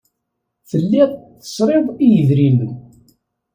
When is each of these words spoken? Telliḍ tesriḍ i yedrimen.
Telliḍ 0.69 1.11
tesriḍ 1.41 1.87
i 2.05 2.07
yedrimen. 2.13 2.73